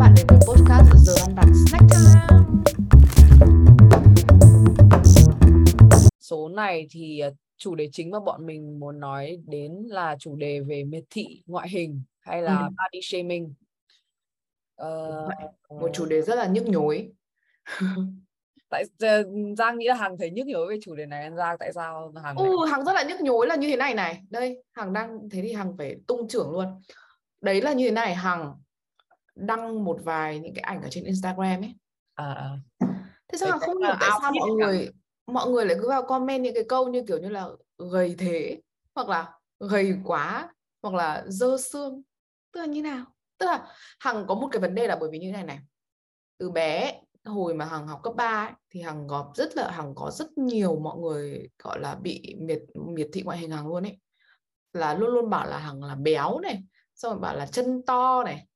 [0.00, 2.20] bạn đến với podcast giờ ăn vặt snack time.
[6.20, 10.36] Số này thì ờ, chủ đề chính mà bọn mình muốn nói đến là chủ
[10.36, 12.62] đề về miệt thị ngoại hình hay là Ừ.
[12.68, 13.54] body shaming.
[14.76, 15.28] Ờ,
[15.68, 17.10] Một chủ đề rất là nhức nhối.
[18.70, 19.22] tại ờ,
[19.58, 22.36] Giang nghĩ là Hằng thấy nhức nhối về chủ đề này Giang tại sao Hằng
[22.36, 24.22] Ừ, Hằng rất là nhức nhối là như thế này này.
[24.30, 26.66] Đây, Hằng đang thế thì Hằng phải tung trưởng luôn.
[27.40, 28.54] Đấy là như thế này, Hằng
[29.46, 31.74] đăng một vài những cái ảnh ở trên Instagram ấy.
[32.14, 32.50] à.
[33.28, 34.90] Thế sao Hằng không hiểu tại sao mọi người
[35.26, 38.60] mọi người lại cứ vào comment những cái câu như kiểu như là gầy thế
[38.94, 42.02] hoặc là gầy quá hoặc là dơ xương.
[42.52, 43.04] Tức là như nào?
[43.38, 43.66] Tức là
[44.00, 45.58] Hằng có một cái vấn đề là bởi vì như thế này này.
[46.38, 49.94] Từ bé hồi mà Hằng học cấp 3 ấy, thì Hằng có rất là Hằng
[49.94, 53.82] có rất nhiều mọi người gọi là bị miệt miệt thị ngoại hình Hằng luôn
[53.82, 53.98] ấy.
[54.72, 56.62] Là luôn luôn bảo là Hằng là béo này,
[56.94, 58.46] xong rồi bảo là chân to này,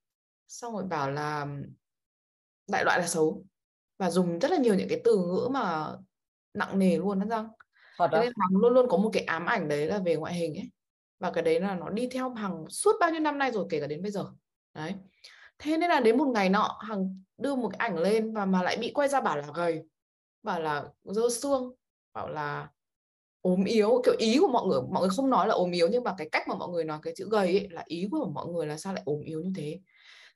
[0.48, 1.46] xong rồi bảo là
[2.68, 3.44] đại loại là xấu
[3.98, 5.92] và dùng rất là nhiều những cái từ ngữ mà
[6.54, 7.50] nặng nề luôn đó.
[7.98, 10.34] Thật Thế nên Hằng luôn luôn có một cái ám ảnh đấy là về ngoại
[10.34, 10.70] hình ấy.
[11.18, 13.80] Và cái đấy là nó đi theo Hằng suốt bao nhiêu năm nay rồi kể
[13.80, 14.26] cả đến bây giờ.
[14.74, 14.94] Đấy.
[15.58, 18.62] Thế nên là đến một ngày nọ Hằng đưa một cái ảnh lên và mà
[18.62, 19.82] lại bị quay ra bảo là gầy,
[20.42, 21.74] bảo là dơ xương,
[22.12, 22.68] bảo là
[23.40, 26.04] ốm yếu, kiểu ý của mọi người mọi người không nói là ốm yếu nhưng
[26.04, 28.46] mà cái cách mà mọi người nói cái chữ gầy ấy là ý của mọi
[28.46, 29.80] người là sao lại ốm yếu như thế.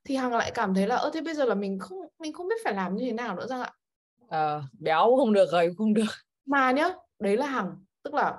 [0.04, 2.48] Thì Hằng lại cảm thấy là ơ thế bây giờ là mình không mình không
[2.48, 3.72] biết phải làm như thế nào nữa Giang ạ.
[4.28, 6.04] Ờ, béo không được gầy không được.
[6.46, 8.38] Mà nhá, đấy là Hằng, tức là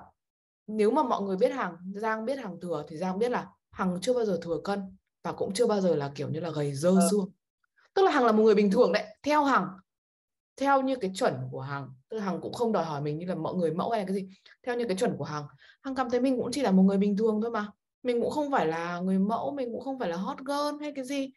[0.67, 3.97] nếu mà mọi người biết Hằng, Giang biết Hằng thừa thì Giang biết là Hằng
[4.02, 6.73] chưa bao giờ thừa cân và cũng chưa bao giờ là kiểu như là gầy
[6.73, 7.07] dơ Ờ.
[7.11, 7.25] xương.
[7.93, 9.67] Tức là Hằng là một người bình thường đấy, theo Hằng,
[10.57, 13.25] theo như cái chuẩn của Hằng, tức là Hằng cũng không đòi hỏi mình như
[13.25, 14.30] là mọi người mẫu hay là cái gì.
[14.67, 15.43] Theo như cái chuẩn của Hằng,
[15.81, 17.67] Hằng cảm thấy mình cũng chỉ là một người bình thường thôi mà.
[18.03, 20.91] Mình cũng không phải là người mẫu, mình cũng không phải là hot girl hay
[20.95, 21.31] cái gì.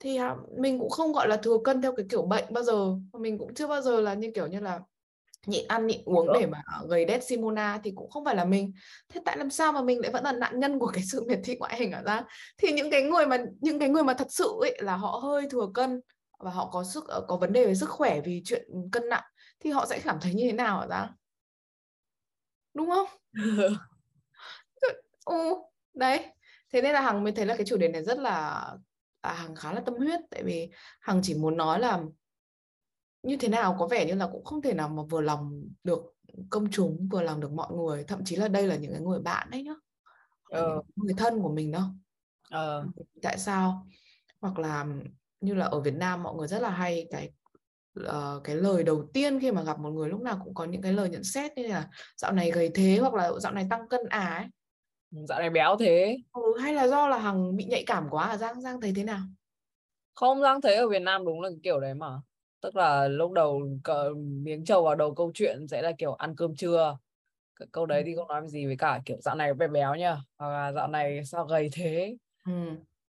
[0.00, 2.96] Thì à, mình cũng không gọi là thừa cân theo cái kiểu bệnh bao giờ.
[3.12, 4.80] Mình cũng chưa bao giờ là như kiểu như là
[5.46, 8.72] nhịn ăn nhịn uống để mà gầy đét Simona thì cũng không phải là mình.
[9.08, 11.38] Thế tại làm sao mà mình lại vẫn là nạn nhân của cái sự miệt
[11.44, 12.22] thị ngoại hình ở ra
[12.58, 15.46] thì những cái người mà những cái người mà thật sự ấy là họ hơi
[15.50, 16.00] thừa cân
[16.38, 19.24] và họ có sức ờ, có vấn đề về sức khỏe vì chuyện cân nặng
[19.60, 21.08] thì họ sẽ cảm thấy như thế nào ở ra
[22.74, 23.06] đúng không?
[25.24, 25.54] Ừ
[25.94, 26.26] đấy.
[26.72, 28.64] Thế nên là hằng mới thấy là cái chủ đề này rất là
[29.24, 30.20] à, hằng khá là tâm huyết.
[30.30, 30.70] Tại vì
[31.00, 32.02] hằng chỉ muốn nói là
[33.22, 36.14] như thế nào có vẻ như là cũng không thể nào mà vừa lòng được
[36.50, 38.04] công chúng vừa lòng được mọi người.
[38.04, 39.74] Thậm chí là đây là những cái người bạn đấy nhá.
[40.44, 40.82] Ờ.
[40.96, 41.82] người thân của mình đâu
[42.50, 42.86] Ờ,
[43.22, 43.86] tại sao?
[44.40, 44.86] Hoặc là
[45.40, 47.30] như là ở Việt Nam mọi người rất là hay cái
[48.04, 50.82] ờ, cái lời đầu tiên khi mà gặp một người lúc nào cũng có những
[50.82, 53.88] cái lời nhận xét như là dạo này gầy thế hoặc là dạo này tăng
[53.88, 54.46] cân à ấy
[55.28, 56.16] dạo này béo thế.
[56.32, 59.04] ừ, hay là do là hằng bị nhạy cảm quá à Giang Giang thấy thế
[59.04, 59.20] nào
[60.14, 62.20] Không Giang thấy ở Việt Nam đúng là cái kiểu đấy mà.
[62.60, 66.36] Tức là lúc đầu cờ, miếng trầu vào đầu câu chuyện sẽ là kiểu ăn
[66.36, 66.98] cơm trưa.
[67.60, 70.16] Cái câu đấy thì không nói gì với cả kiểu dạo này bé béo nhá.
[70.38, 72.16] Hoặc là dạo này sao gầy thế.
[72.46, 72.52] ừ.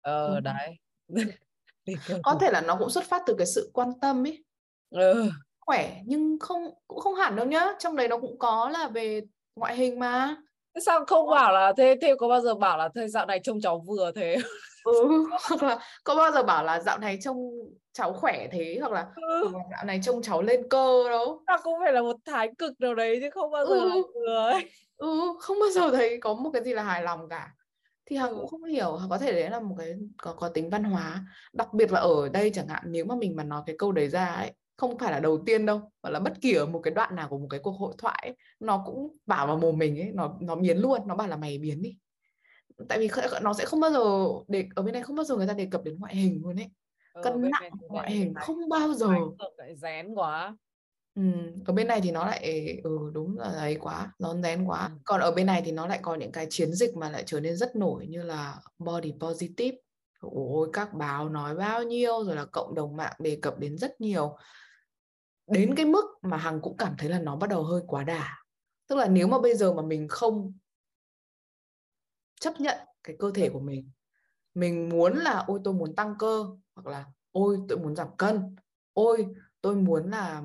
[0.00, 0.44] Ờ Đúng.
[0.44, 0.78] đấy.
[2.22, 4.44] Có thể là nó cũng xuất phát từ cái sự quan tâm ấy
[4.90, 5.30] ừ.
[5.60, 9.20] khỏe nhưng không cũng không hẳn đâu nhá trong đấy nó cũng có là về
[9.56, 10.36] ngoại hình mà
[10.80, 13.60] sao không bảo là thế thế có bao giờ bảo là thế dạo này trông
[13.60, 14.36] cháu vừa thế?
[14.84, 17.50] Ừ hoặc là có bao giờ bảo là dạo này trông
[17.92, 18.78] cháu khỏe thế?
[18.80, 19.48] Hoặc là, ừ.
[19.52, 21.42] là dạo này trông cháu lên cơ đâu.
[21.46, 24.02] Nó cũng phải là một thái cực nào đấy chứ không bao giờ Ừ.
[24.14, 24.70] vừa ấy.
[24.96, 27.50] Ừ không bao giờ thấy có một cái gì là hài lòng cả.
[28.06, 28.36] Thì hằng Ừ.
[28.36, 31.24] cũng không hiểu có thể đấy là một cái có có tính văn hóa.
[31.52, 34.08] Đặc biệt là ở đây chẳng hạn nếu mà mình mà nói cái câu đấy
[34.08, 36.94] ra ấy không phải là đầu tiên đâu mà là bất kỳ ở một cái
[36.94, 40.00] đoạn nào của một cái cuộc hội thoại ấy, nó cũng bảo vào mồm mình
[40.00, 41.96] ấy nó nó biến luôn nó bảo là mày biến đi.
[42.88, 43.10] Tại vì
[43.42, 45.68] nó sẽ không bao giờ để ở bên này không bao giờ người ta đề
[45.70, 46.70] cập đến ngoại hình luôn ấy.
[47.12, 49.08] Ờ, cân nặng ngoại hình không bao giờ.
[49.76, 50.56] rén quá.
[51.14, 51.22] Ừ.
[51.64, 54.86] ở bên này thì nó lại ừ đúng là ấy quá rón rén quá.
[54.86, 54.98] Ừ.
[55.04, 57.40] còn ở bên này thì nó lại có những cái chiến dịch mà lại trở
[57.40, 59.76] nên rất nổi như là body positive
[60.32, 64.00] ôi các báo nói bao nhiêu rồi là cộng đồng mạng đề cập đến rất
[64.00, 64.36] nhiều.
[65.46, 68.36] Đến cái mức mà hằng cũng cảm thấy là nó bắt đầu hơi quá đà.
[68.86, 70.52] Tức là nếu mà bây giờ mà mình không
[72.40, 73.90] chấp nhận cái cơ thể của mình
[74.54, 76.44] mình muốn là ôi tôi muốn tăng cơ
[76.74, 78.56] hoặc là ôi tôi muốn giảm cân
[78.92, 79.26] ôi
[79.60, 80.42] tôi muốn là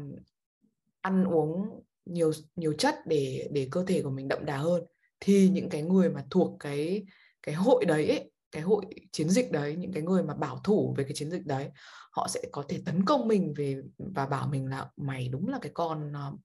[1.02, 4.84] ăn uống nhiều nhiều chất để để cơ thể của mình đậm đà hơn
[5.20, 7.06] thì những cái người mà thuộc cái
[7.44, 10.94] cái hội đấy ấy, cái hội chiến dịch đấy những cái người mà bảo thủ
[10.98, 11.70] về cái chiến dịch đấy
[12.12, 15.60] họ sẽ có thể tấn công mình về và bảo mình là mày đúng là
[15.62, 16.40] cái con uh,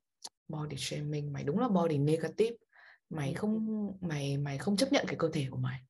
[0.48, 2.56] body shaming mày đúng là body negative
[3.10, 5.80] mày không mày mày không chấp nhận cái cơ thể của mày.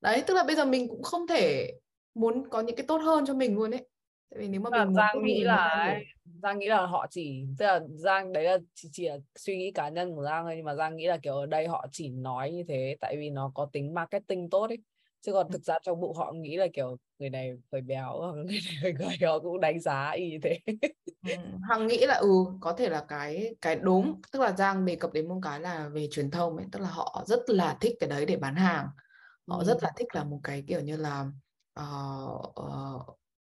[0.00, 1.72] Đấy tức là bây giờ mình cũng không thể
[2.14, 3.86] muốn có những cái tốt hơn cho mình luôn ấy.
[4.30, 5.98] Tại vì nếu mà mình Giang nghĩ là
[6.42, 9.70] Giang nghĩ là họ chỉ tức là Giang đấy là chỉ, chỉ là suy nghĩ
[9.70, 12.08] cá nhân của Giang thôi nhưng mà Giang nghĩ là kiểu ở đây họ chỉ
[12.08, 14.78] nói như thế tại vì nó có tính marketing tốt ấy
[15.20, 15.52] chứ còn Ừ.
[15.52, 18.74] thực ra trong bụng họ nghĩ là kiểu người này hơi béo hoặc người này
[18.82, 20.58] hơi gầy họ cũng đánh giá y như thế
[21.22, 21.32] Ừ,
[21.68, 22.28] Hằng nghĩ là ừ
[22.60, 25.88] có thể là cái cái đúng tức là Giang đề cập đến một cái là
[25.88, 28.88] về truyền thông ấy tức là họ rất là thích cái đấy để bán hàng
[29.48, 29.64] họ Ừ.
[29.64, 31.26] rất là thích là một cái kiểu như là
[31.72, 31.84] ờ,
[32.54, 32.98] ờ,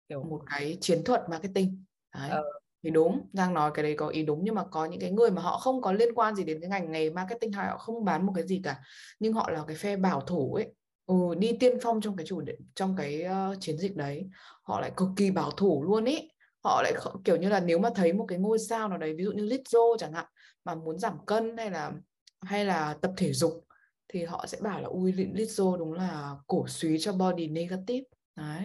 [0.08, 1.84] kiểu một cái chiến thuật marketing
[2.14, 2.42] đấy Ờ.
[2.82, 5.30] thì đúng Giang nói cái đấy có ý đúng nhưng mà có những cái người
[5.30, 8.04] mà họ không có liên quan gì đến cái ngành nghề marketing hay họ không
[8.04, 8.80] bán một cái gì cả
[9.18, 10.74] nhưng họ là cái phe bảo thủ ấy
[11.10, 14.28] ừ, đi tiên phong trong cái chủ đề, trong cái ờ, chiến dịch đấy
[14.62, 16.30] họ lại cực kỳ bảo thủ luôn ý
[16.64, 19.14] họ lại kh- kiểu như là nếu mà thấy một cái ngôi sao nào đấy
[19.18, 20.26] ví dụ như Lizzo chẳng hạn
[20.64, 21.92] mà muốn giảm cân hay là
[22.40, 23.66] hay là tập thể dục
[24.08, 28.06] thì họ sẽ bảo là ui Lizzo đúng là cổ súy cho body negative
[28.36, 28.64] đấy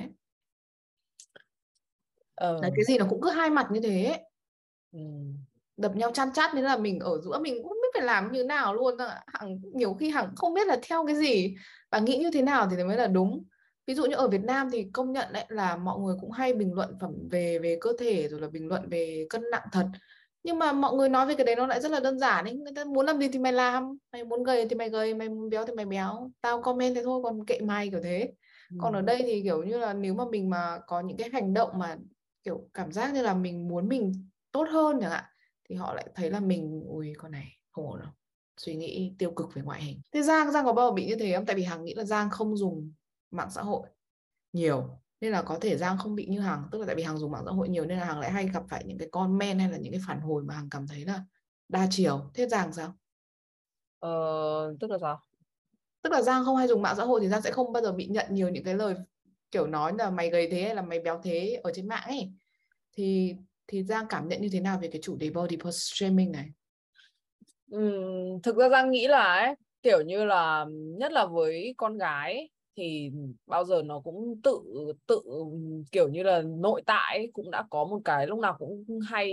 [2.36, 2.60] ờ.
[2.62, 4.20] đấy cái gì nó cũng cứ hai mặt như thế ấy.
[4.92, 5.00] ừ.
[5.78, 8.74] đập nhau chăn chát nên là mình ở giữa mình cũng phải làm như nào
[8.74, 8.98] luôn
[9.28, 11.56] hằng nhiều khi hằng không biết là theo cái gì
[11.92, 13.44] và nghĩ như thế nào thì mới là đúng.
[13.88, 16.54] Ví dụ như ở Việt Nam thì công nhận đấy là mọi người cũng hay
[16.54, 19.86] bình luận phẩm về về cơ thể rồi là bình luận về cân nặng thật.
[20.44, 22.54] Nhưng mà mọi người nói về cái đấy nó lại rất là đơn giản ấy.
[22.54, 23.98] Người ta muốn làm gì thì mày làm.
[24.12, 26.32] Mày muốn gầy thì mày gầy mày muốn béo thì mày béo.
[26.42, 28.34] Tao comment thế thôi còn kệ mày kiểu thế.
[28.78, 29.06] Còn ở Ừ.
[29.06, 31.98] đây thì kiểu như là nếu mà mình mà có những cái hành động mà
[32.44, 34.12] kiểu cảm giác như là mình muốn mình
[34.52, 35.24] tốt hơn chẳng hạn
[35.70, 38.10] thì họ lại thấy là mình ui con này không ổn đâu.
[38.58, 40.02] Suy nghĩ tiêu cực về ngoại hình.
[40.12, 41.46] Thế Giang Giang có bao giờ bị như thế không?
[41.46, 42.92] Tại vì Hằng nghĩ là Giang không dùng
[43.32, 43.88] mạng xã hội
[44.54, 45.00] nhiều.
[45.22, 46.68] Nên là có thể Giang không bị như Hằng.
[46.72, 48.48] Tức là tại vì Hằng dùng mạng xã hội nhiều nên là Hằng lại hay
[48.54, 51.06] gặp phải những cái comment hay là những cái phản hồi mà Hằng cảm thấy
[51.06, 51.24] là
[51.70, 52.32] đa chiều.
[52.34, 52.94] Thế Giang sao?
[54.00, 55.20] Ờ, tức là sao?
[56.02, 57.92] Tức là Giang không hay dùng mạng xã hội thì Giang sẽ không bao giờ
[57.92, 58.96] bị nhận nhiều những cái lời
[59.52, 62.32] kiểu nói là mày gầy thế hay là mày béo thế ở trên mạng ấy.
[62.98, 63.36] Thì
[63.68, 66.52] thì Giang cảm nhận như thế nào về cái chủ đề body positioning này
[67.76, 70.66] Ừm, thực ra Giang nghĩ là ấy, kiểu như là
[71.00, 73.10] nhất là với con gái thì
[73.46, 74.60] bao giờ nó cũng tự
[75.08, 75.22] tự
[75.92, 79.32] kiểu như là nội tại ấy, cũng đã có một cái lúc nào cũng hay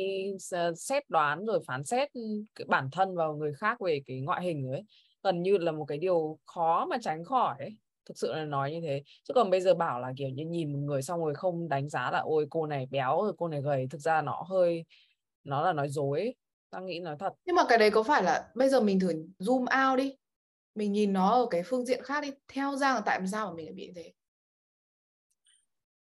[0.77, 2.09] xét đoán rồi phán xét
[2.55, 4.83] cái bản thân và người khác về cái ngoại hình ấy.
[5.23, 7.77] Gần như là một cái điều khó mà tránh khỏi ấy
[8.09, 9.03] thực sự là nói như thế.
[9.29, 11.89] Chứ còn bây giờ bảo là kiểu như nhìn một người xong rồi không đánh
[11.89, 13.87] giá là ôi cô này béo rồi cô này gầy.
[13.91, 14.85] Thực ra nó hơi
[15.45, 16.35] nó là nói dối ấy.
[16.73, 17.33] Giang nghĩ nói thật.
[17.45, 19.09] Nhưng mà cái đấy có phải là bây giờ mình thử
[19.39, 20.17] zoom out đi.
[20.75, 22.31] Mình nhìn nó ở cái phương diện khác đi.
[22.49, 24.13] Theo Giang là tại sao mà mình lại bị như thế?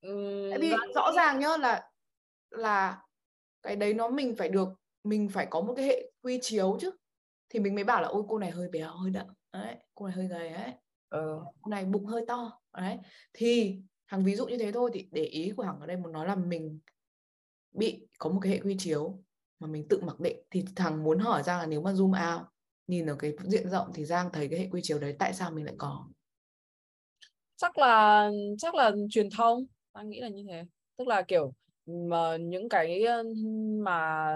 [0.00, 1.90] Ừm, tại vì Giang rõ ràng nhá là
[2.50, 3.02] là
[3.62, 4.68] cái đấy nó mình phải được
[5.04, 6.90] mình phải có một cái hệ quy chiếu chứ.
[7.48, 9.26] Thì mình mới bảo là ôi cô này hơi béo hơi đậm.
[9.52, 10.72] Đấy cô này hơi gầy ấy
[11.08, 12.98] ờ, cô này bụng hơi to đấy.
[13.32, 16.12] Thì hằng ví dụ như thế thôi thì để ý của hằng ở đây muốn
[16.12, 16.80] nói là mình
[17.72, 19.22] bị có một cái hệ quy chiếu
[19.60, 20.36] mà mình tự mặc định.
[20.50, 22.46] Thì thằng muốn hỏi Giang là nếu mà zoom out
[22.86, 25.50] nhìn ở cái diện rộng thì Giang thấy cái hệ quy chiếu đấy tại sao
[25.50, 26.06] mình lại có?
[27.56, 29.64] Chắc là chắc là truyền thông
[29.94, 30.64] Giang nghĩ là như thế.
[30.96, 31.52] Tức là kiểu
[31.86, 33.04] mà những cái
[33.84, 34.26] mà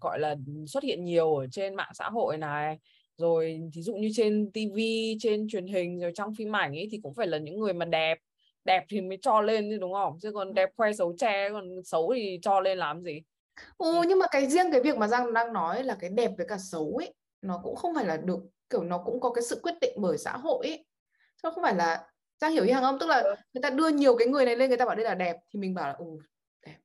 [0.00, 0.36] gọi là
[0.66, 2.78] xuất hiện nhiều ở trên mạng xã hội này
[3.16, 7.00] rồi thí dụ như trên tivi trên truyền hình rồi trong phim ảnh ấy thì
[7.02, 8.18] cũng phải là những người mà đẹp.
[8.64, 10.18] Đẹp thì mới cho lên chứ đúng không?
[10.22, 13.22] Chứ còn đẹp khoe xấu che còn xấu thì cho lên làm gì
[13.78, 16.46] Ừ, nhưng mà cái riêng cái việc mà Giang đang nói là cái đẹp với
[16.48, 18.38] cả xấu ấy nó cũng không phải là được
[18.70, 20.86] kiểu nó cũng có cái sự quyết định bởi xã hội ấy.
[21.42, 22.08] Chứ không phải là
[22.40, 22.98] Giang hiểu ý hàng không?
[23.00, 23.34] Tức là Ừ.
[23.54, 25.58] người ta đưa nhiều cái người này lên người ta bảo đây là đẹp thì
[25.60, 26.04] mình bảo là ừ
[26.66, 26.76] đẹp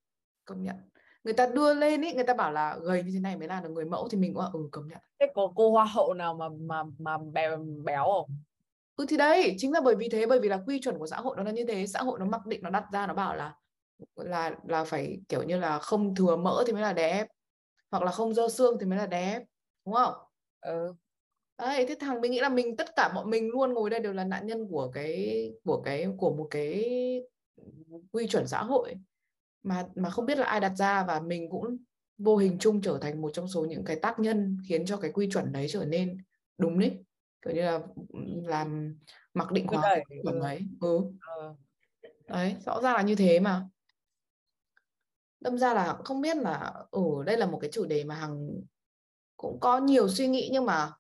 [0.45, 0.75] công nhận.
[1.23, 3.61] Người ta đưa lên ấy người ta bảo là gầy như thế này mới là
[3.61, 4.99] được người mẫu thì mình cũng là ừ công nhận.
[5.19, 8.29] Thế có cô hoa hậu nào mà mà mà béo, béo không?
[8.95, 11.17] Ừ thì đấy chính là bởi vì thế bởi vì là quy chuẩn của xã
[11.17, 13.35] hội nó là như thế xã hội nó mặc định nó đặt ra nó bảo
[13.35, 13.55] là
[14.15, 17.27] là là phải kiểu như là không thừa mỡ thì mới là đẹp
[17.91, 19.43] hoặc là không dơ xương thì mới là đẹp
[19.85, 20.13] đúng không
[20.61, 20.93] ừ.
[21.57, 24.13] đấy thế thằng mình nghĩ là mình tất cả bọn mình luôn ngồi đây đều
[24.13, 26.85] là nạn nhân của cái của cái của một cái
[28.11, 28.95] quy chuẩn xã hội
[29.63, 31.77] mà mà không biết là ai đặt ra và mình cũng
[32.17, 35.11] vô hình chung trở thành một trong số những cái tác nhân khiến cho cái
[35.11, 36.17] quy chuẩn đấy trở nên
[36.57, 36.97] đúng đấy
[37.41, 37.79] kiểu như là
[38.43, 38.97] làm
[39.33, 40.39] mặc định hóa ừ.
[40.41, 41.55] đấy ừ Ờ.
[42.27, 43.67] đấy rõ ràng là như thế mà
[45.41, 48.61] đâm ra là không biết là ở đây là một cái chủ đề mà hằng
[49.37, 50.91] cũng có nhiều suy nghĩ nhưng mà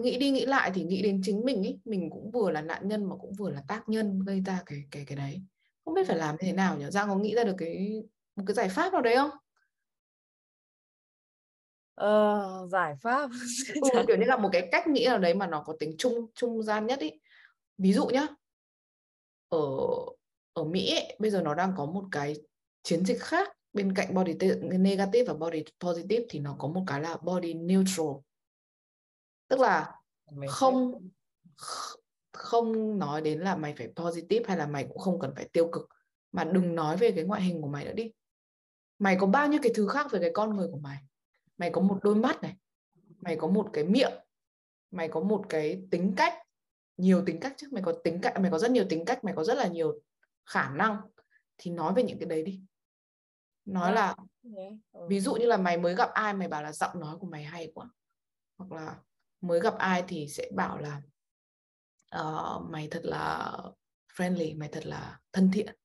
[0.00, 2.88] nghĩ đi nghĩ lại thì nghĩ đến chính mình ấy mình cũng vừa là nạn
[2.88, 5.42] nhân mà cũng vừa là tác nhân gây ra cái cái cái đấy.
[5.84, 6.84] Không biết phải làm thế nào nhỉ?
[6.90, 8.02] Giang có nghĩ ra được cái
[8.36, 9.30] một cái giải pháp nào đấy không?
[11.94, 13.30] Ờ, giải pháp
[13.94, 16.26] ừ, kiểu như là một cái cách nghĩ nào đấy mà nó có tính trung
[16.34, 17.10] trung gian nhất ý.
[17.78, 18.26] Ví dụ nhá
[19.48, 19.58] ở
[20.52, 22.34] ở Mỹ ấy, bây giờ nó đang có một cái
[22.82, 24.34] chiến dịch khác bên cạnh body
[24.78, 28.06] negative và body positive thì nó có một cái là body neutral.
[29.48, 29.94] Tức là
[30.48, 31.08] không
[32.32, 35.68] không nói đến là mày phải positive hay là mày cũng không cần phải tiêu
[35.72, 35.88] cực.
[36.32, 38.12] Mà đừng nói về cái ngoại hình của mày nữa đi.
[38.98, 40.98] Mày có bao nhiêu cái thứ khác về cái con người của mày?
[41.58, 42.56] Mày có một đôi mắt này
[43.22, 44.12] mày có một cái miệng
[44.90, 46.34] mày có một cái tính cách
[46.96, 47.68] nhiều tính cách chứ.
[47.70, 50.00] Mày có tính cách mày có rất nhiều tính cách mày có rất là nhiều
[50.46, 51.00] khả năng.
[51.58, 52.60] Thì nói về những cái đấy đi
[53.64, 54.50] nói là ừ.
[55.08, 57.44] ví dụ như là mày mới gặp ai mày bảo là giọng nói của mày
[57.44, 57.88] hay quá.
[58.58, 58.96] Hoặc là
[59.40, 61.02] mới gặp ai thì sẽ bảo là
[62.20, 63.56] uh, mày thật là
[64.16, 65.76] friendly mày thật là thân thiện.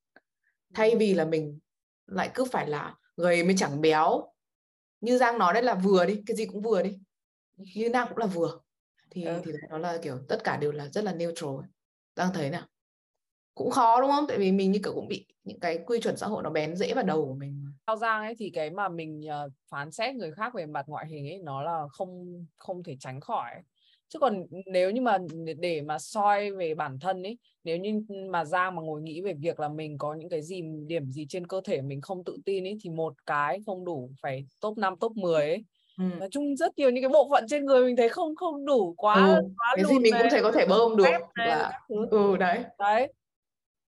[0.74, 1.60] Thay vì là mình
[2.05, 4.34] lại cứ phải là gầy mới chẳng béo.
[5.01, 7.00] Như giang nói đấy là vừa đi cái gì cũng vừa đi.
[7.55, 8.60] Như nào cũng là vừa.
[9.10, 9.41] Thì ừ.
[9.46, 11.55] thì nó là kiểu tất cả đều là rất là neutral
[12.15, 12.67] giang thấy nào?
[13.53, 14.25] Cũng khó đúng không?
[14.27, 16.75] Tại vì mình như kiểu cũng bị những cái quy chuẩn xã hội nó bén
[16.75, 20.15] dễ vào đầu của mình theo Giang ấy thì cái mà mình uh, phán xét
[20.15, 23.51] người khác về mặt ngoại hình ấy nó là không không thể tránh khỏi
[24.10, 25.17] chứ còn nếu như mà
[25.60, 29.34] để mà soi về bản thân ấy nếu như mà Giang mà ngồi nghĩ về
[29.34, 32.38] việc là mình có những cái gì điểm gì trên cơ thể mình không tự
[32.46, 35.63] tin ấy thì một cái không đủ phải top 5 top 10 ấy
[35.98, 36.03] Ừ.
[36.20, 38.94] nói chung rất nhiều những cái bộ phận trên người mình thấy không không đủ
[38.98, 39.41] quá, ừ.
[39.58, 41.03] quá cái gì mình cũng thấy có thể bơm được
[41.36, 41.79] là
[42.10, 43.13] ừ đấy đấy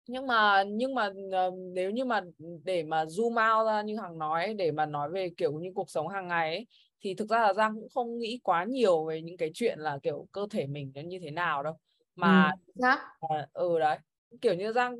[0.07, 2.21] nhưng mà nhưng mà uh, nếu như mà
[2.63, 5.89] để mà zoom out ra như hằng nói để mà nói về kiểu như cuộc
[5.89, 6.67] sống hàng ngày ấy,
[7.01, 9.99] thì thực ra là giang cũng không nghĩ quá nhiều về những cái chuyện là
[10.03, 11.73] kiểu cơ thể mình nó như thế nào đâu.
[12.15, 13.97] Mà ừ, uh, ừ đấy.
[14.41, 14.95] Kiểu như giang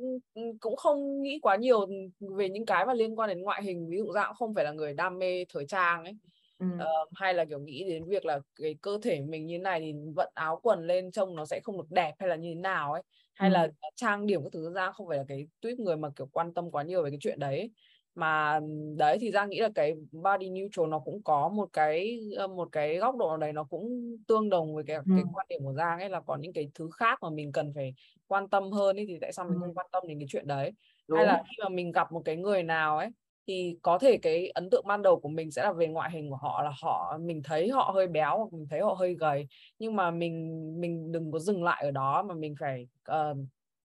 [0.60, 1.86] cũng không nghĩ quá nhiều
[2.20, 3.88] về những cái mà liên quan đến ngoại hình.
[3.90, 6.16] Ví dụ giang không phải là người đam mê thời trang ấy.
[6.58, 6.66] Ừ.
[6.76, 9.94] uh, hay là kiểu nghĩ đến việc là cái cơ thể mình như này thì
[10.14, 12.92] vận áo quần lên trông nó sẽ không được đẹp hay là như thế nào
[12.92, 13.02] ấy
[13.36, 13.52] hay ừ.
[13.52, 16.54] là trang điểm các thứ ra không phải là cái tuyết người mà kiểu quan
[16.54, 17.70] tâm quá nhiều về cái chuyện đấy
[18.14, 18.60] mà
[18.96, 22.96] đấy thì Giang nghĩ là cái body neutral nó cũng có một cái một cái
[22.96, 25.02] góc độ nào đấy nó cũng tương đồng với cái, ừ.
[25.08, 27.72] cái quan điểm của Giang ấy là còn những cái thứ khác mà mình cần
[27.74, 27.94] phải
[28.26, 29.60] quan tâm hơn ấy thì tại sao mình ừ.
[29.60, 30.72] không quan tâm đến cái chuyện đấy
[31.08, 31.16] Đúng.
[31.16, 33.08] hay là khi mà mình gặp một cái người nào ấy
[33.46, 36.30] thì có thể cái ấn tượng ban đầu của mình sẽ là về ngoại hình
[36.30, 39.46] của họ là họ mình thấy họ hơi béo hoặc mình thấy họ hơi gầy.
[39.78, 43.36] Nhưng mà mình mình đừng có dừng lại ở đó mà mình phải uh,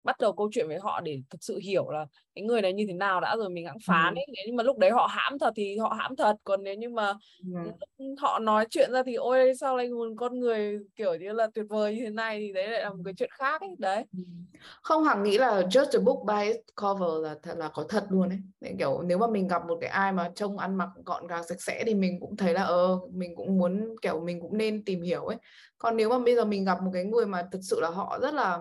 [0.03, 2.85] bắt đầu câu chuyện với họ để thực sự hiểu là cái người này như
[2.87, 4.25] thế nào đã rồi mình hãng phán ấy.
[4.27, 6.89] Nếu như mà lúc đấy họ hãm thật thì họ hãm thật còn nếu như
[6.89, 7.13] mà
[7.53, 7.71] ừ.
[8.17, 11.65] họ nói chuyện ra thì ôi sao lại một con người kiểu như là tuyệt
[11.69, 14.05] vời như thế này thì đấy lại là một cái chuyện khác ấy đấy.
[14.81, 18.05] Không hẳn nghĩ là just a book by its cover là thật là có thật
[18.09, 18.39] luôn ấy.
[18.61, 21.43] Để kiểu nếu mà mình gặp một cái ai mà trông ăn mặc gọn gàng
[21.47, 24.85] sạch sẽ thì mình cũng thấy là ờ mình cũng muốn kiểu mình cũng nên
[24.85, 25.37] tìm hiểu ấy.
[25.77, 28.19] Còn nếu mà bây giờ mình gặp một cái người mà thực sự là họ
[28.21, 28.59] rất là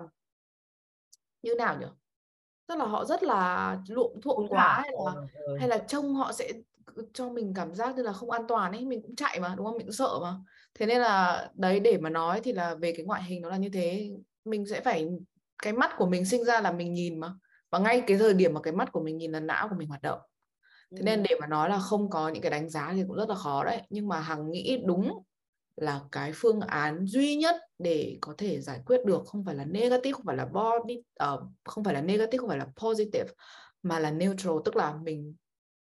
[1.41, 1.85] như nào nhỉ?
[2.67, 5.57] Tức là họ rất là luộm thuộm quá hay là ừ.
[5.59, 6.51] hay là trông họ sẽ
[7.13, 9.65] cho mình cảm giác như là không an toàn ấy mình cũng chạy mà đúng
[9.65, 9.77] không?
[9.77, 10.35] Mình cũng sợ mà.
[10.73, 13.57] Thế nên là đấy để mà nói thì là về cái ngoại hình nó là
[13.57, 14.09] như thế.
[14.45, 15.07] Mình sẽ phải
[15.63, 17.33] cái mắt của mình sinh ra là mình nhìn mà.
[17.69, 19.87] Và ngay cái thời điểm mà cái mắt của mình nhìn là não của mình
[19.87, 20.19] hoạt động.
[20.95, 23.29] Thế nên để mà nói là không có những cái đánh giá thì cũng rất
[23.29, 23.81] là khó đấy.
[23.89, 25.23] Nhưng mà hằng nghĩ đúng
[25.81, 29.65] là cái phương án duy nhất để có thể giải quyết được không phải là
[29.65, 33.29] negative không phải là body uh, không phải là negative không phải là positive
[33.83, 35.35] mà là neutral tức là mình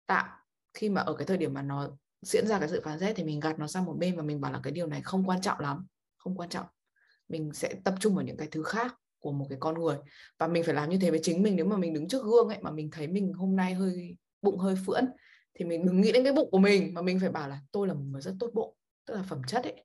[0.07, 0.27] tạm
[0.75, 1.91] khi mà ở cái thời điểm mà nó
[2.23, 4.41] diễn ra cái sự phán xét thì mình gạt nó sang một bên và mình
[4.41, 5.87] bảo là cái điều này không quan trọng lắm
[6.25, 6.67] không quan trọng.
[7.29, 9.97] Mình sẽ tập trung vào những cái thứ khác của một cái con người.
[10.39, 11.57] Và mình phải làm như thế với chính mình.
[11.57, 14.59] Nếu mà mình đứng trước gương ấy mà mình thấy mình hôm nay hơi bụng
[14.59, 15.05] hơi phưỡn
[15.55, 17.89] thì mình đừng nghĩ đến cái bụng của mình mà mình phải bảo là tôi
[17.89, 18.75] là một người rất tốt bụng
[19.07, 19.85] tức là phẩm chất ấy.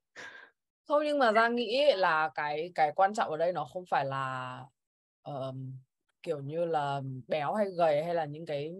[0.87, 4.05] Không nhưng mà ra nghĩ là cái cái quan trọng ở đây nó không phải
[4.05, 4.59] là
[5.29, 5.55] uh,
[6.23, 8.73] kiểu như là béo hay gầy hay là những cái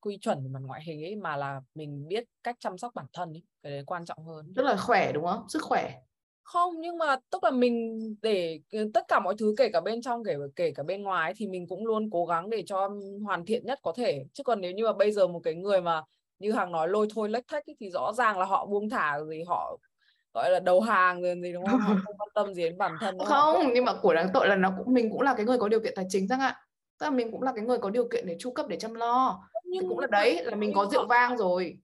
[0.00, 3.06] quy chuẩn về mặt ngoại hình ấy mà là mình biết cách chăm sóc bản
[3.12, 3.42] thân ấy.
[3.62, 4.52] Cái đấy quan trọng hơn.
[4.56, 5.48] Rất là khỏe đúng không?
[5.48, 5.94] Sức khỏe.
[6.42, 8.60] Không nhưng mà tức là mình để
[8.94, 11.66] tất cả mọi thứ kể cả bên trong kể kể cả bên ngoài thì mình
[11.68, 12.90] cũng luôn cố gắng để cho
[13.24, 14.24] hoàn thiện nhất có thể.
[14.32, 16.02] Chứ còn nếu như mà bây giờ một cái người mà
[16.38, 19.42] như hàng nói lôi thôi lách thách thì rõ ràng là họ buông thả gì
[19.42, 19.78] họ
[20.34, 21.80] gọi là đầu hàng rồi gì đúng không?
[21.80, 23.28] Họ không quan tâm gì đến bản thân không?
[23.28, 23.62] Họ.
[23.74, 25.80] nhưng mà của đáng tội là nó cũng mình cũng là cái người có điều
[25.80, 26.60] kiện tài chính rằng ạ?
[26.98, 28.94] Tức là mình cũng là cái người có điều kiện để chu cấp để chăm
[28.94, 29.40] lo.
[29.64, 31.78] Nhưng thì cũng là đấy là mình có rượu vang rồi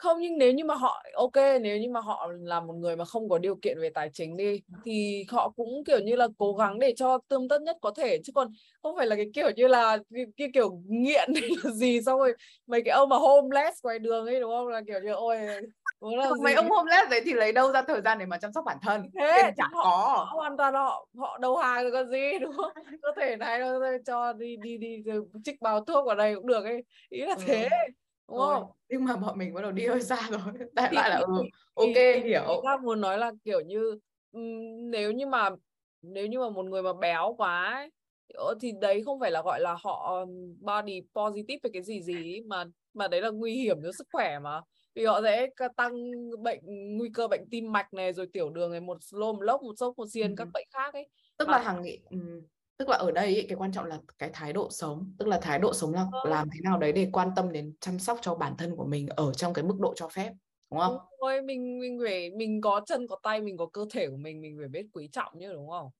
[0.00, 3.04] không nhưng nếu như mà họ ok nếu như mà họ là một người mà
[3.04, 6.54] không có điều kiện về tài chính đi thì họ cũng kiểu như là cố
[6.54, 8.18] gắng để cho tươm tất nhất có thể.
[8.24, 8.48] Chứ còn
[8.82, 12.18] không phải là cái kiểu như là cái, cái kiểu nghiện hay là gì xong
[12.18, 12.34] rồi
[12.66, 14.68] mấy cái ông mà homeless ngoài đường ấy đúng không?
[14.68, 15.36] Là kiểu như ôi
[16.00, 18.64] là mấy ông homeless đấy thì lấy đâu ra thời gian để mà chăm sóc
[18.64, 19.02] bản thân?
[19.20, 20.24] Thế chẳng họ, có.
[20.28, 22.72] họ hoàn toàn họ họ đầu hàng được cái gì đúng không?
[23.02, 23.60] Cơ thể này
[24.06, 25.12] cho đi đi đi, đi
[25.44, 26.84] trích bao thuốc vào đây cũng được ấy.
[27.08, 27.42] Ý là ừ.
[27.46, 27.68] thế
[28.30, 30.40] đúng Thôi, không nhưng mà bọn mình bắt đầu đi hơi xa rồi.
[30.72, 31.32] Đại Thì- lại là ừ
[31.74, 32.60] ok thì- hiểu.
[32.64, 33.98] ta muốn nói là kiểu như
[34.90, 35.50] nếu như mà
[36.02, 37.90] nếu như mà một người mà béo quá ấy,
[38.34, 40.26] ờ, thì đấy không phải là gọi là họ
[40.60, 44.38] body positive về cái gì gì mà mà đấy là nguy hiểm cho sức khỏe
[44.38, 44.60] mà.
[44.94, 45.46] Vì họ sẽ
[45.76, 45.92] tăng
[46.42, 46.60] bệnh
[46.98, 49.72] nguy cơ bệnh tim mạch này rồi tiểu đường này một lô một lốc một
[49.76, 50.50] sốc một xiên các Ừ.
[50.54, 51.08] bệnh khác ấy.
[51.38, 52.40] Tức Mà- là hằng nghĩ ừm,
[52.80, 55.38] tức là ở đây ý, cái quan trọng là cái thái độ sống tức là
[55.42, 56.32] thái độ sống là Vâng.
[56.32, 59.08] làm thế nào đấy để quan tâm đến chăm sóc cho bản thân của mình
[59.08, 60.32] ở trong cái mức độ cho phép
[60.70, 60.98] đúng không?
[60.98, 64.16] Đúng rồi mình mình phải mình có chân có tay mình có cơ thể của
[64.16, 65.90] mình mình phải biết quý trọng chứ đúng không?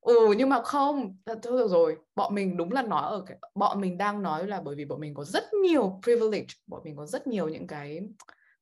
[0.00, 1.96] Ừ nhưng mà không thôi được rồi.
[2.14, 5.00] Bọn mình đúng là nói ở cái bọn mình đang nói là bởi vì bọn
[5.00, 8.00] mình có rất nhiều privilege bọn mình có rất nhiều những cái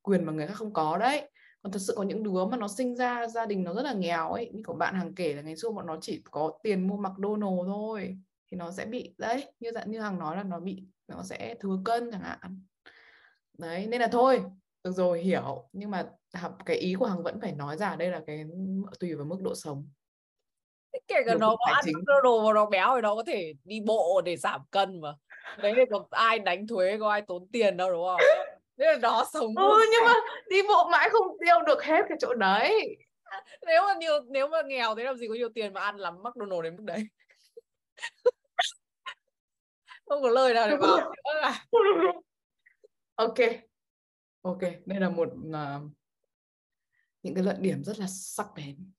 [0.02, 1.30] quyền mà người khác không có đấy
[1.66, 3.92] còn thật sự có những đứa mà nó sinh ra gia đình nó rất là
[3.92, 6.88] nghèo ấy như của bạn hàng kể là ngày xưa bọn nó chỉ có tiền
[6.88, 8.18] mua McDonald thôi
[8.50, 11.54] thì nó sẽ bị đấy như dạng như hàng nói là nó bị nó sẽ
[11.60, 12.60] thừa cân chẳng hạn.
[13.58, 14.42] Đấy nên là thôi
[14.84, 15.68] được rồi hiểu.
[15.72, 18.44] Nhưng mà học- cái ý của hằng vẫn phải nói ra đây là cái
[19.00, 19.88] tùy vào mức độ sống.
[20.92, 21.84] Kể cả Điều nó có ăn
[22.22, 25.14] đồ và nó béo thì nó có thể đi bộ để giảm cân mà.
[25.62, 28.45] Đấy thì có ai đánh thuế có ai tốn tiền đâu đúng không
[28.78, 30.14] thế là nó sống ừ nhưng mà
[30.50, 32.96] đi bộ mãi không tiêu được hết cái chỗ đấy.
[33.66, 36.14] Nếu mà nhiều nếu mà nghèo thế làm gì có nhiều tiền mà ăn lắm
[36.22, 37.08] McDonald đến mức đấy.
[40.06, 41.12] Không có lời nào để bảo
[43.14, 43.34] ok.
[44.42, 45.80] Ok đây là một à,
[47.22, 48.92] những cái luận điểm rất là sắc bén.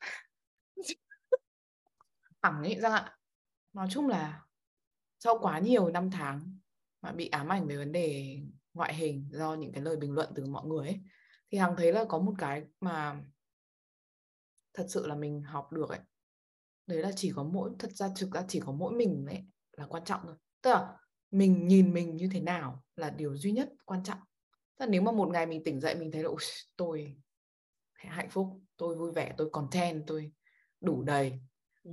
[2.41, 3.17] Thẳng ấy Giang ạ.
[3.73, 4.41] Nói chung là
[5.19, 6.57] sau quá nhiều năm tháng
[7.01, 8.39] mà bị ám ảnh về vấn đề
[8.77, 10.99] ngoại hình do những cái lời bình luận từ mọi người ấy
[11.51, 13.23] thì hằng thấy là có một cái mà
[14.73, 15.99] thật sự là mình học được ấy
[16.87, 19.85] đấy là chỉ có mỗi thật ra thực ra chỉ có mỗi mình ấy là
[19.89, 20.97] quan trọng thôi tức là
[21.31, 24.19] mình nhìn mình như thế nào là điều duy nhất quan trọng
[24.77, 26.37] tức là nếu mà một ngày mình tỉnh dậy mình thấy là "Ui,
[26.75, 27.17] tôi
[27.93, 30.31] hạnh phúc tôi vui vẻ tôi content tôi
[30.81, 31.39] đủ đầy
[31.83, 31.91] ừ.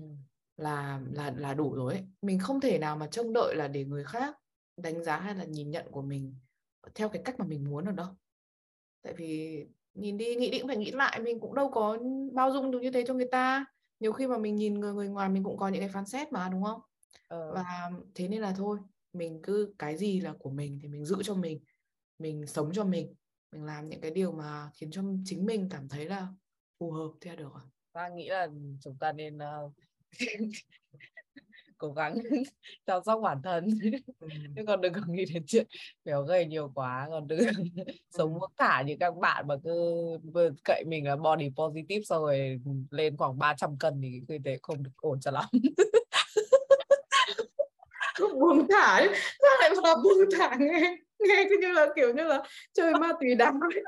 [0.56, 2.04] là là là đủ rồi ấy.
[2.22, 4.36] Mình không thể nào mà trông đợi là để người khác
[4.76, 6.36] đánh giá hay là nhìn nhận của mình
[6.94, 8.06] theo cái cách mà mình muốn được đâu.
[9.02, 11.98] Tại vì nhìn đi nghĩ đi cũng phải nghĩ lại mình cũng đâu có
[12.32, 13.64] bao dung được như thế cho người ta.
[14.00, 16.32] Nhiều khi mà mình nhìn người người ngoài mình cũng có những cái phán xét
[16.32, 16.80] mà đúng không?
[17.28, 17.54] ờ.
[17.54, 18.78] Và thế nên là thôi,
[19.12, 21.60] mình cứ cái gì là của mình thì mình giữ cho mình,
[22.18, 23.14] mình sống cho mình,
[23.52, 26.28] mình làm những cái điều mà khiến cho chính mình cảm thấy là
[26.78, 27.62] phù hợp thì là được rồi.
[27.92, 28.48] ta nghĩ là
[28.80, 29.70] chúng ta nên ờ,
[31.84, 32.14] cố gắng
[32.86, 33.68] chăm sóc bản thân
[34.20, 34.28] Ừ.
[34.56, 35.66] chứ còn đừng có nghĩ đến chuyện
[36.04, 37.38] béo gầy nhiều quá còn đừng
[38.10, 39.72] sống với cả những các bạn mà cứ
[40.64, 44.82] cậy mình là body positive xong rồi lên khoảng 300 cân thì cái tế không
[44.82, 45.44] được ổn cho lắm
[48.34, 49.08] buông thả ấy
[49.42, 52.42] sao lại vào buông thả nghe nghe cứ như là kiểu như là
[52.72, 53.82] chơi ma túy ấy.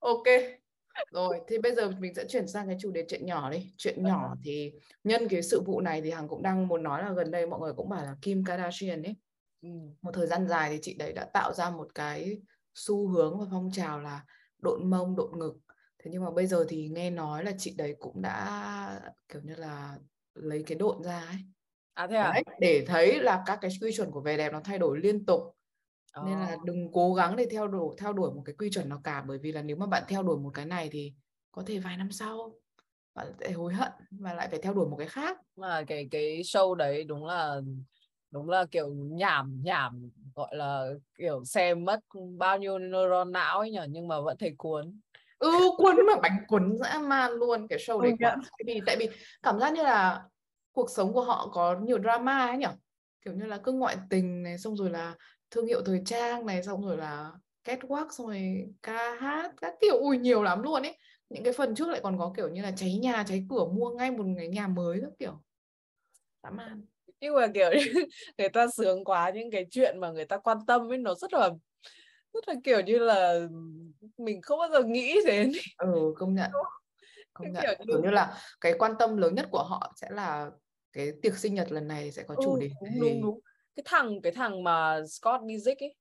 [0.00, 0.26] ok
[1.10, 3.72] rồi thì bây giờ mình sẽ chuyển sang cái chủ đề chuyện nhỏ đi.
[3.76, 4.72] Chuyện nhỏ thì
[5.04, 7.60] nhân cái sự vụ này thì hằng cũng đang muốn nói là gần đây mọi
[7.60, 9.16] người cũng bảo là Kim Kardashian ấy
[9.62, 9.68] ừ.
[10.02, 12.40] một thời gian dài thì chị đấy đã tạo ra một cái
[12.74, 14.24] xu hướng và phong trào là
[14.58, 15.54] độn mông độn ngực.
[15.98, 19.54] Thế nhưng mà bây giờ thì nghe nói là chị đấy cũng đã kiểu như
[19.54, 19.98] là
[20.34, 21.36] lấy cái độn ra ấy.
[21.94, 22.32] À thế à?
[22.32, 25.26] Đấy, để thấy là các cái quy chuẩn của vẻ đẹp nó thay đổi liên
[25.26, 25.40] tục
[26.24, 26.56] nên là Ờ.
[26.64, 29.38] đừng cố gắng để theo đuổi theo đuổi một cái quy chuẩn nào cả bởi
[29.38, 31.12] vì là nếu mà bạn theo đuổi một cái này thì
[31.52, 32.52] có thể vài năm sau
[33.14, 36.40] bạn sẽ hối hận và lại phải theo đuổi một cái khác mà cái cái
[36.42, 37.60] show đấy đúng là
[38.30, 40.86] đúng là kiểu nhảm nhảm gọi là
[41.18, 42.00] kiểu xem mất
[42.38, 45.00] bao nhiêu neuron não ấy nhở nhưng mà vẫn thấy cuốn
[45.38, 48.38] ừ cuốn mà bánh cuốn dã man luôn cái show đấy nhận.
[48.42, 49.08] tại vì tại vì
[49.42, 50.24] cảm giác như là
[50.72, 52.66] cuộc sống của họ có nhiều drama ấy nhỉ
[53.24, 55.14] kiểu như là cứ ngoại tình này xong rồi là
[55.56, 57.32] thương hiệu thời trang này xong rồi là
[57.64, 59.98] catwalk xong rồi ca hát các kiểu.
[59.98, 60.98] Ui nhiều lắm luôn ấy.
[61.30, 63.90] Những cái phần trước lại còn có kiểu như là cháy nhà cháy cửa mua
[63.90, 65.42] ngay một cái nhà mới các kiểu.
[66.42, 66.84] Dã man.
[67.20, 67.70] Nhưng mà kiểu
[68.38, 71.32] người ta sướng quá những cái chuyện mà người ta quan tâm ấy nó rất
[71.32, 71.50] là
[72.32, 73.40] rất là kiểu như là
[74.18, 75.52] mình không bao giờ nghĩ đến.
[75.78, 76.50] Ừ công nhận.
[77.32, 77.62] Công nhận.
[77.62, 80.50] kiểu kiểu như- như là cái quan tâm lớn nhất của họ sẽ là
[80.92, 82.70] cái tiệc sinh nhật lần này sẽ có chủ ừ, đề.
[82.80, 83.40] đúng đúng đúng
[83.76, 85.94] cái thằng cái thằng mà Scott Disick ấy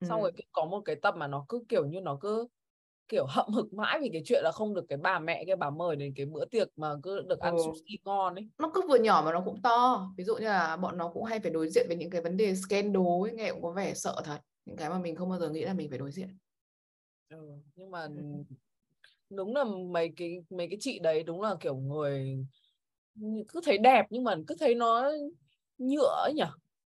[0.00, 0.22] xong Ừ.
[0.22, 2.46] rồi cứ có một cái tập mà nó cứ kiểu như nó cứ
[3.08, 5.70] kiểu hậm hực mãi vì cái chuyện là không được cái bà mẹ cái bà
[5.70, 7.62] mời đến cái bữa tiệc mà cứ được ăn Ừ.
[7.66, 10.76] sushi ngon ấy nó cứ vừa nhỏ mà nó cũng to ví dụ như là
[10.76, 13.52] bọn nó cũng hay phải đối diện với những cái vấn đề scandal ấy nghe
[13.52, 15.88] cũng có vẻ sợ thật những cái mà mình không bao giờ nghĩ là mình
[15.90, 16.38] phải đối diện
[17.28, 17.48] ừ.
[17.74, 18.08] nhưng mà
[19.30, 22.46] đúng là mấy cái mấy cái chị đấy đúng là kiểu người
[23.48, 25.10] cứ thấy đẹp nhưng mà cứ thấy nó
[25.78, 26.42] nhựa ấy nhỉ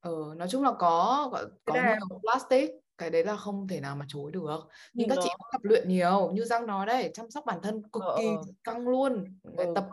[0.02, 1.30] ừ, nói chung là có
[1.66, 4.60] có, nhiều plastic cái đấy là không thể nào mà chối được.
[4.94, 7.60] Nhưng Nhìn các chị cũng tập luyện nhiều như Giang nói đấy chăm sóc bản
[7.64, 8.46] thân cực Ờ, kỳ ờ.
[8.64, 9.88] căng luôn Ừ, tập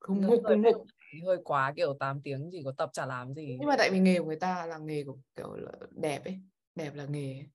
[0.00, 3.56] cùng đẹp ngục thì hơi quá kiểu 8 tiếng chỉ có tập chả làm gì.
[3.60, 6.38] Nhưng mà tại vì nghề của người ta là nghề của kiểu là đẹp ấy
[6.74, 7.46] đẹp là nghề ấy,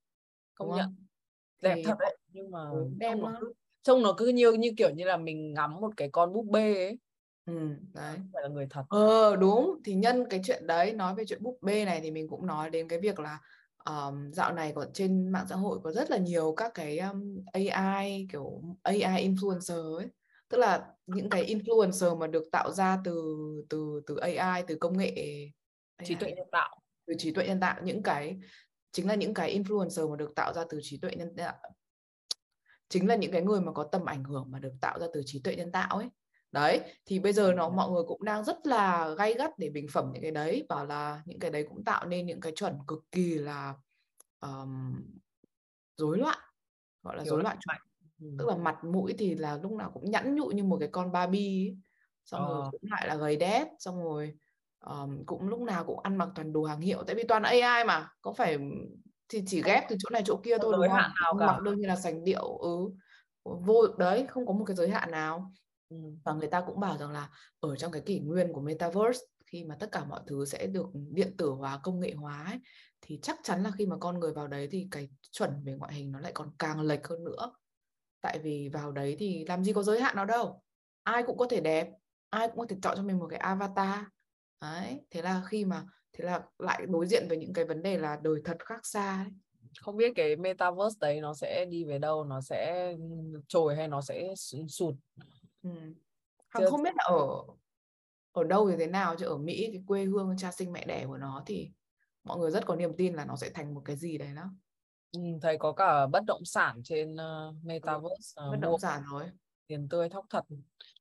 [0.55, 0.85] công đúng nhận.
[0.85, 1.05] không?
[1.61, 3.39] Đẹp Thì thật đấy nhưng mà Ừ, đẹp trông nó
[3.83, 6.73] trông nó cứ như như kiểu như là mình ngắm một cái con búp bê
[6.75, 6.99] ấy
[7.45, 7.53] ừ,
[7.93, 8.15] đấy.
[8.15, 8.83] Không phải là người thật.
[8.89, 12.27] Ờ đúng thì nhân cái chuyện đấy nói về chuyện búp bê này thì mình
[12.29, 13.39] cũng nói đến cái việc là
[13.85, 17.43] um, dạo này có trên mạng xã hội có rất là nhiều các cái um,
[17.53, 20.07] AI kiểu AI influencer ấy.
[20.49, 23.37] Tức là những cái influencer mà được tạo ra từ
[23.69, 25.15] từ từ AI từ công nghệ
[26.03, 26.81] trí tuệ nhân tạo.
[27.07, 28.39] Từ trí tuệ nhân tạo những cái
[28.91, 31.55] chính là những cái influencer mà được tạo ra từ trí tuệ nhân tạo.
[32.89, 35.21] Chính là những cái người mà có tầm ảnh hưởng mà được tạo ra từ
[35.25, 36.09] trí tuệ nhân tạo ấy
[36.55, 39.87] đấy thì bây giờ nó mọi người cũng đang rất là gay gắt để bình
[39.91, 42.77] phẩm những cái đấy bảo là những cái đấy cũng tạo nên những cái chuẩn
[42.87, 43.73] cực kỳ là
[44.39, 45.01] um,
[45.97, 46.37] rối loạn
[47.03, 47.77] gọi là rối loạn chuẩn
[48.21, 48.27] ừ.
[48.39, 51.11] tức là mặt mũi thì là lúc nào cũng nhẵn nhụi như một cái con
[51.11, 51.77] Barbie ấy.
[52.25, 52.69] xong rồi Ờ.
[52.71, 54.33] cũng lại là gầy đét xong rồi
[54.79, 57.85] um, cũng lúc nào cũng ăn mặc toàn đồ hàng hiệu tại vì toàn AI
[57.87, 58.57] mà có phải
[59.29, 61.95] thì chỉ ghép từ chỗ này chỗ kia thôi đúng không mặc đương nhiên là
[61.95, 62.89] sành điệu ừ
[63.45, 65.51] vô đấy không có một cái giới hạn nào.
[66.23, 69.63] Và người ta cũng bảo rằng là ở trong cái kỷ nguyên của metaverse khi
[69.63, 72.59] mà tất cả mọi thứ sẽ được điện tử hóa công nghệ hóa ấy,
[73.01, 75.93] thì chắc chắn là khi mà con người vào đấy thì cái chuẩn về ngoại
[75.93, 77.53] hình nó lại còn càng lệch hơn nữa.
[78.21, 80.61] Tại vì vào đấy thì làm gì có giới hạn nào đâu.
[81.03, 81.89] Ai cũng có thể đẹp
[82.29, 83.99] ai cũng có thể chọn cho mình một cái avatar.
[84.61, 87.97] Đấy thế là khi mà thế là lại đối diện với những cái vấn đề
[87.97, 89.31] là đời thật khác xa ấy.
[89.79, 92.93] không biết cái metaverse đấy nó sẽ đi về đâu nó sẽ
[93.47, 94.33] trồi hay nó sẽ
[94.67, 94.95] sụt
[95.65, 95.69] ừ.
[96.49, 97.41] Hằng Chưa- không biết là ở
[98.31, 101.05] ở đâu thì thế nào chứ ở Mỹ cái quê hương cha sinh mẹ đẻ
[101.07, 101.71] của nó thì
[102.23, 104.43] mọi người rất có niềm tin là nó sẽ thành một cái gì đấy đó.
[105.11, 109.23] Ừ, thầy có cả bất động sản trên uh, metaverse ờ, bất động sản rồi.
[109.67, 110.45] tiền tươi thóc thật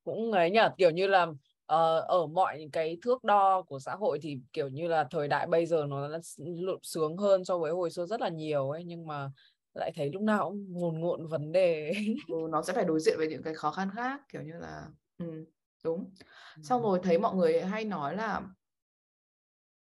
[0.04, 1.26] cũng ấy nhỉ kiểu như là
[1.66, 5.46] ờ, ở mọi cái thước đo của xã hội thì kiểu như là thời đại
[5.46, 8.84] bây giờ nó lộn sướng hơn so với hồi xưa rất là nhiều ấy.
[8.84, 9.30] Nhưng mà
[9.74, 11.92] lại thấy lúc nào cũng ngồn ngộn vấn đề.
[12.28, 14.88] Ừ, nó sẽ phải đối diện với những cái khó khăn khác kiểu như là
[15.18, 15.44] ừ,
[15.84, 16.14] đúng.
[16.62, 18.42] Xong rồi thấy mọi người hay nói là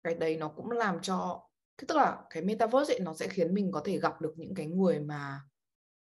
[0.04, 1.42] cái đấy nó cũng làm cho
[1.88, 4.66] tức là cái metaverse ấy nó sẽ khiến mình có thể gặp được những cái
[4.66, 5.42] người mà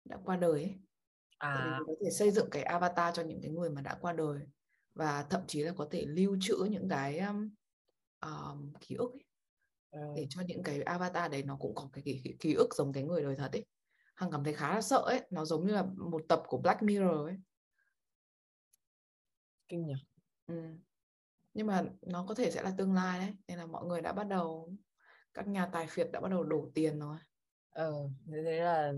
[0.06, 0.76] đã qua đời ấy.
[1.38, 4.14] À mình có thể xây dựng cái avatar cho những cái người mà đã qua
[4.14, 4.40] đời
[4.94, 7.50] và thậm chí là có thể lưu trữ những cái um,
[8.22, 9.24] um, ký ức ấy,
[9.92, 13.04] để cho những cái avatar đấy nó cũng có cái ký, ký ức giống cái
[13.04, 13.66] người đời thật ấy.
[14.16, 16.84] Hằng cảm thấy khá là sợ ấy nó giống như là một tập của Black
[16.84, 17.36] Mirror ấy.
[19.70, 19.94] Kinh nhỉ.
[20.48, 20.56] Ừ.
[21.54, 24.14] nhưng mà nó có thể sẽ là tương lai đấy nên là mọi người đã
[24.14, 24.74] bắt đầu
[25.34, 27.18] các nhà tài phiệt đã bắt đầu đổ tiền rồi.
[27.70, 27.94] Ờ
[28.28, 28.94] thế thế là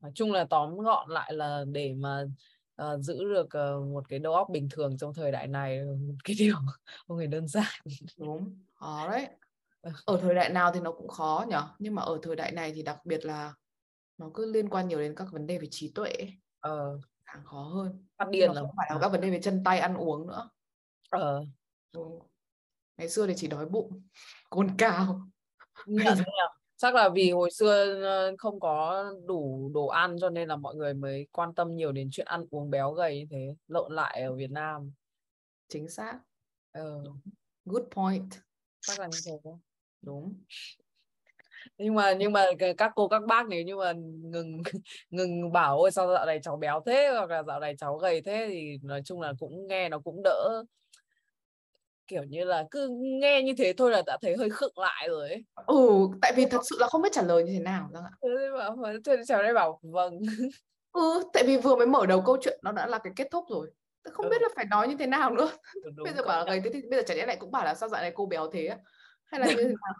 [0.00, 2.24] nói chung là tóm gọn lại là để mà
[2.74, 6.14] ờ, giữ được ờ, một cái đầu óc bình thường trong thời đại này một
[6.24, 6.56] cái điều
[7.06, 7.80] không hề đơn giản.
[8.18, 9.26] Đúng khó đấy.
[9.26, 9.47] Ờ.
[10.04, 12.72] ở thời đại nào thì nó cũng khó nhở nhưng mà ở thời đại này
[12.74, 13.54] thì đặc biệt là
[14.18, 16.12] nó cứ liên quan nhiều đến các vấn đề về trí tuệ
[16.60, 16.98] ờ.
[17.32, 18.06] Càng khó hơn.
[18.18, 20.50] Phát điên là không phải là các vấn đề về chân tay ăn uống nữa.
[21.10, 21.44] Ờ.
[21.92, 22.02] Ừ.
[22.96, 24.02] ngày xưa thì chỉ đói bụng
[25.86, 26.22] nhận nhỉ?
[26.76, 30.74] chắc là vì hồi xưa ờ, không có đủ đồ ăn cho nên là mọi
[30.74, 34.22] người mới quan tâm nhiều đến chuyện ăn uống béo gầy như thế lợn lại
[34.22, 34.92] ở Việt Nam.
[35.68, 36.18] Chính xác.
[36.72, 37.04] Ờ,
[37.64, 38.30] good point.
[38.80, 39.50] Chắc là như thế
[40.08, 40.34] đúng.
[41.78, 42.46] Nhưng mà nhưng mà
[42.78, 43.92] các cô các bác nếu như mà
[44.22, 44.62] ngừng
[45.10, 47.08] ngừng bảo ôi sao dạo này cháu béo thế?
[47.12, 48.46] hoặc là dạo này cháu gầy thế?
[48.50, 50.64] thì nói chung là cũng nghe nó cũng đỡ
[52.06, 52.88] kiểu như là cứ
[53.20, 55.44] nghe như thế thôi là đã thấy hơi khựng lại rồi ấy.
[55.66, 58.10] Ừ tại vì thật sự là không biết trả lời như thế nào Giang ạ.
[58.22, 60.18] Thế nên bảo thế cháu đây bảo vâng.
[60.92, 63.44] Ừ tại vì vừa mới mở đầu câu chuyện nó đã là cái kết thúc
[63.50, 63.70] rồi.
[64.04, 64.30] Tôi không Ừ.
[64.30, 65.50] biết là phải nói như thế nào nữa.
[65.84, 67.64] Đúng, bây giờ bảo là gầy thế thì bây giờ chả lẽ lại cũng bảo
[67.64, 68.76] là sao dạo này cô béo thế?
[69.30, 69.94] Hay là như thế nào?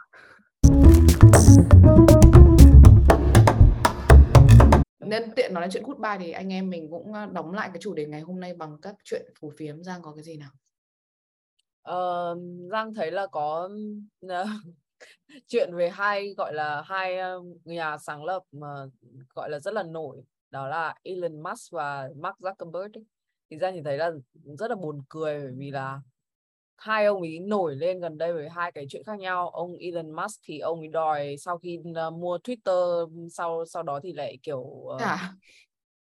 [5.00, 7.80] Nhân tiện nói đến chuyện goodbye thì anh em mình cũng uh, đóng lại cái
[7.80, 9.82] chủ đề ngày hôm nay bằng các chuyện phù phiếm.
[9.82, 10.50] Giang có cái gì nào?
[11.82, 12.36] Ờ,
[12.70, 13.70] Giang thấy là có
[14.28, 14.46] ờ,
[15.48, 18.86] chuyện về hai gọi là hai ờ, nhà sáng lập mà
[19.34, 20.22] gọi là rất là nổi.
[20.50, 23.04] Đó là Elon Musk và Mark Zuckerberg ấy.
[23.50, 24.10] thì Giang chỉ thấy là
[24.58, 26.00] rất là buồn cười bởi vì là
[26.78, 30.10] hai ông ấy nổi lên gần đây với hai cái chuyện khác nhau ông Elon
[30.10, 34.38] Musk thì ông ấy đòi sau khi ờ, mua Twitter sau sau đó thì lại
[34.42, 35.32] kiểu ờ, à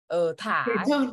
[0.07, 1.07] ờ, thả ấy.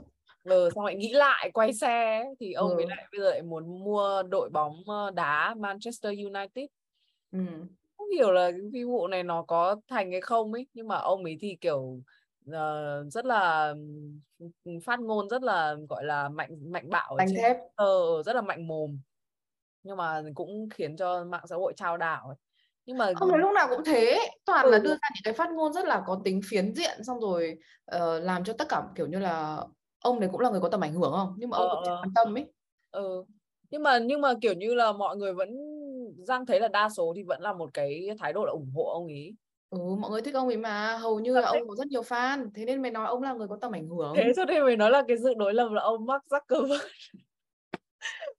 [0.44, 2.88] Ờ, xong lại nghĩ lại quay xe ấy, thì ông ấy Ừ.
[2.88, 6.64] lại bây giờ lại muốn mua đội bóng ờ, đá Manchester United
[7.30, 7.38] ừ.
[7.98, 11.24] không hiểu là cái vụ này nó có thành hay không ấy nhưng mà ông
[11.24, 12.00] ấy thì kiểu
[12.52, 13.74] ờ, rất là
[14.84, 18.66] phát ngôn rất là gọi là mạnh mạnh bạo trên thép Twitter, rất là mạnh
[18.66, 18.98] mồm
[19.88, 22.36] nhưng mà cũng khiến cho mạng xã hội trao đảo ấy.
[22.86, 24.82] nhưng mà ông ấy lúc nào cũng thế toàn là Ừ.
[24.84, 28.18] đưa ra những cái phát ngôn rất là có tính phiến diện xong rồi ờ,
[28.20, 29.64] làm cho tất cả kiểu như là
[30.00, 31.82] ông đấy cũng là người có tầm ảnh hưởng không nhưng mà ông Ờ, cũng
[31.86, 32.00] chẳng ờ.
[32.02, 32.46] quan tâm ấy
[32.90, 33.24] ừ.
[33.70, 35.48] nhưng mà nhưng mà kiểu như là mọi người vẫn
[36.18, 38.84] Giang thấy là đa số thì vẫn là một cái thái độ là ủng hộ
[38.92, 39.34] ông ấy
[39.70, 42.48] ừ mọi người thích ông ấy mà hầu như là ông có rất nhiều fan
[42.54, 44.76] thế nên mới nói ông là người có tầm ảnh hưởng thế cho nên mới
[44.76, 46.78] nói là cái sự đối lập là ông Mark Zuckerberg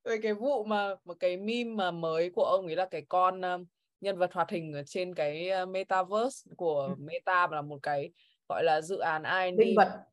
[0.04, 3.42] về cái vụ mà một cái meme mà mới của ông ấy là cái con
[3.42, 3.66] um,
[4.02, 6.96] nhân vật hoạt hình ở trên cái uh, metaverse của Ừ.
[7.00, 8.10] Meta là một cái
[8.50, 9.24] gọi là dự án
[9.58, 10.06] linh R&D vật.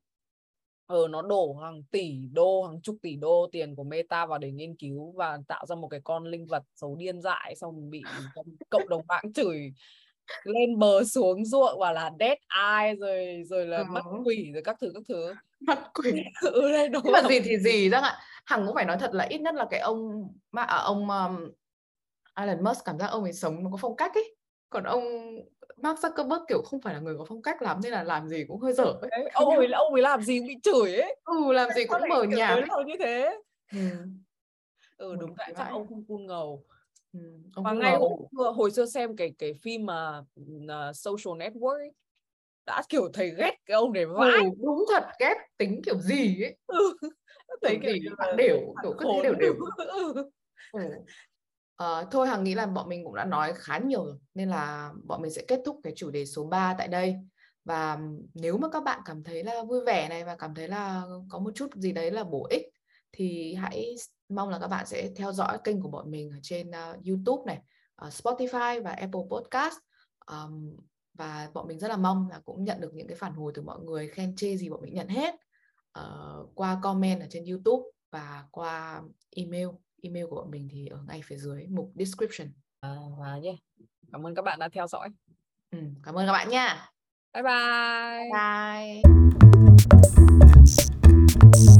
[0.87, 4.51] Ờ nó đổ hàng tỷ đô hàng chục tỷ đô tiền của Meta vào để
[4.53, 8.05] nghiên cứu và tạo ra một cái con linh vật xấu điên dại xong bị
[8.71, 9.73] cộng- đồng mạng chửi
[10.45, 12.39] lên bờ xuống ruộng bảo là dead
[12.81, 14.17] eye rồi rồi là mắt Ừ.
[14.25, 15.35] quỷ rồi các thứ các thứ.
[15.61, 16.13] Mặt quỷ.
[16.53, 19.25] Ừ đây đúng mà gì thì gì Giang ạ Hằng cũng phải nói thật là
[19.25, 21.51] ít nhất là cái ông mà à, ông um,
[22.35, 24.37] Elon Musk cảm giác ông ấy sống nó có phong cách ấy
[24.71, 25.05] còn ông
[25.77, 28.45] Mark Zuckerberg kiểu không phải là người có phong cách lắm nên là làm gì
[28.49, 29.31] cũng hơi dở ấy.
[29.33, 31.17] Ông ấy ông ấy làm gì cũng bị chửi ấy.
[31.25, 32.11] Ừ làm gì cũng ấy.
[32.69, 33.39] đầu như thế?
[33.73, 33.79] Ừ.
[34.97, 36.65] ừ đúng tại chắc ông không cool ngầu.
[37.13, 37.21] Ừ.
[37.55, 41.39] ông và ngay ngờ hồi xưa, hồi xưa xem cái cái phim mà uh, social
[41.39, 41.93] network ấy,
[42.67, 44.45] đã kiểu thấy ghét cái ông này ừ, vãi.
[44.63, 46.57] Đúng thật ghét tính kiểu gì ấy.
[46.67, 46.97] Ừ.
[47.63, 49.55] thấy kiểu bạn đều kiểu cứ thế đều đều.
[50.73, 50.81] Ừ.
[50.83, 50.91] ừ.
[51.77, 54.93] Ờ, thôi Hằng nghĩ là bọn mình cũng đã nói khá nhiều rồi nên là
[55.05, 57.15] bọn mình sẽ kết thúc cái chủ đề số 3 tại đây.
[57.65, 57.99] Và
[58.35, 61.39] nếu mà các bạn cảm thấy là vui vẻ này và cảm thấy là có
[61.39, 62.63] một chút gì đấy là bổ ích
[63.13, 63.95] thì hãy
[64.29, 67.43] mong là các bạn sẽ theo dõi kênh của bọn mình ở trên uh, YouTube
[67.47, 67.61] này,
[68.07, 69.77] uh, Spotify và Apple Podcast.
[70.27, 70.77] Um,
[71.17, 73.63] và bọn mình rất là mong là cũng nhận được những cái phản hồi từ
[73.63, 75.35] mọi người khen chê gì bọn mình nhận hết
[75.99, 79.69] uh, qua comment ở trên YouTube và qua email.
[80.03, 82.49] Email của bọn mình thì ở ngay phía dưới mục description.
[82.81, 83.57] À, và nhé.
[84.13, 85.09] Cảm ơn các bạn đã theo dõi.
[85.71, 86.91] Ừ, cảm ơn các bạn nha.
[87.35, 87.43] Bye.
[87.43, 88.43] Bye
[91.57, 91.76] bye